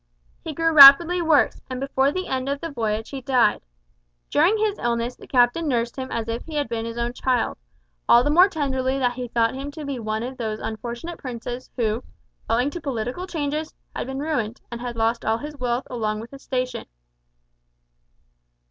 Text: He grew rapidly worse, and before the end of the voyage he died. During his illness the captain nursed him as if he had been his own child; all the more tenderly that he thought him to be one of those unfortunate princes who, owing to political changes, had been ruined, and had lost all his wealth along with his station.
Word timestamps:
He 0.43 0.55
grew 0.55 0.73
rapidly 0.73 1.21
worse, 1.21 1.61
and 1.69 1.79
before 1.79 2.11
the 2.11 2.25
end 2.27 2.49
of 2.49 2.59
the 2.59 2.71
voyage 2.71 3.11
he 3.11 3.21
died. 3.21 3.61
During 4.31 4.57
his 4.57 4.79
illness 4.79 5.15
the 5.15 5.27
captain 5.27 5.67
nursed 5.67 5.95
him 5.95 6.11
as 6.11 6.27
if 6.27 6.43
he 6.45 6.55
had 6.55 6.67
been 6.67 6.85
his 6.85 6.97
own 6.97 7.13
child; 7.13 7.59
all 8.09 8.23
the 8.23 8.31
more 8.31 8.49
tenderly 8.49 8.97
that 8.97 9.13
he 9.13 9.27
thought 9.27 9.53
him 9.53 9.69
to 9.73 9.85
be 9.85 9.99
one 9.99 10.23
of 10.23 10.37
those 10.37 10.57
unfortunate 10.57 11.19
princes 11.19 11.69
who, 11.75 12.03
owing 12.49 12.71
to 12.71 12.81
political 12.81 13.27
changes, 13.27 13.75
had 13.95 14.07
been 14.07 14.17
ruined, 14.17 14.59
and 14.71 14.81
had 14.81 14.95
lost 14.95 15.23
all 15.23 15.37
his 15.37 15.55
wealth 15.57 15.85
along 15.87 16.19
with 16.19 16.31
his 16.31 16.41
station. 16.41 16.87